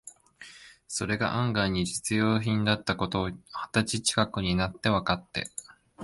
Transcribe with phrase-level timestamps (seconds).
[0.87, 5.51] それが案外に実用品だった事を、二十歳ちかくになってわかって、